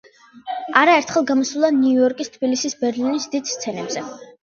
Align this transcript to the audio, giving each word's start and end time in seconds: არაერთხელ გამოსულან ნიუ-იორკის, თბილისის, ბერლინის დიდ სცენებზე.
არაერთხელ 0.81 1.27
გამოსულან 1.33 1.79
ნიუ-იორკის, 1.83 2.35
თბილისის, 2.39 2.79
ბერლინის 2.83 3.33
დიდ 3.37 3.57
სცენებზე. 3.57 4.09